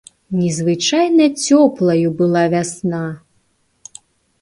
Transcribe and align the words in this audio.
Незвычайна 0.37 1.27
цёплаю 1.45 2.07
была 2.23 2.43
вясна. 2.57 3.05